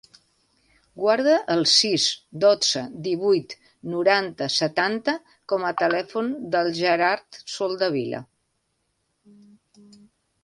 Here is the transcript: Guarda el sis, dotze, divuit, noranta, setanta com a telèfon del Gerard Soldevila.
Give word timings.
Guarda 1.01 1.33
el 1.55 1.59
sis, 1.71 2.05
dotze, 2.43 2.81
divuit, 3.07 3.53
noranta, 3.95 4.47
setanta 4.55 5.15
com 5.53 5.67
a 5.71 5.75
telèfon 5.83 6.31
del 6.57 6.71
Gerard 6.79 7.39
Soldevila. 7.57 8.23